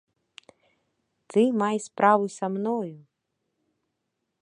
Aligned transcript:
Ты 1.33 1.41
май 1.61 1.77
справу 1.87 2.25
са 2.39 2.47
мною. 2.57 2.97